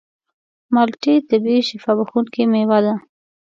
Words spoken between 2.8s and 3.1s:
ده.